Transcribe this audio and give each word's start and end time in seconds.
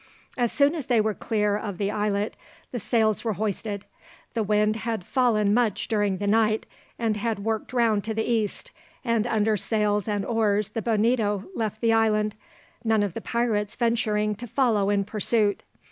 As 0.35 0.51
soon 0.51 0.73
as 0.73 0.87
they 0.87 0.99
were 0.99 1.13
clear 1.13 1.55
of 1.55 1.77
the 1.77 1.91
islet 1.91 2.35
the 2.71 2.79
sails 2.79 3.23
were 3.23 3.33
hoisted. 3.33 3.85
The 4.33 4.41
wind 4.41 4.77
had 4.77 5.03
fallen 5.03 5.53
much 5.53 5.87
during 5.87 6.17
the 6.17 6.25
night, 6.25 6.65
and 6.97 7.17
had 7.17 7.37
worked 7.45 7.71
round 7.71 8.03
to 8.05 8.15
the 8.15 8.23
east, 8.27 8.71
and 9.05 9.27
under 9.27 9.55
sails 9.57 10.07
and 10.07 10.25
oars 10.25 10.69
the 10.69 10.81
Bonito 10.81 11.43
left 11.53 11.81
the 11.81 11.93
island, 11.93 12.33
none 12.83 13.03
of 13.03 13.13
the 13.13 13.21
pirates 13.21 13.75
venturing 13.75 14.33
to 14.37 14.47
follow 14.47 14.89
in 14.89 15.03
pursuit. 15.05 15.61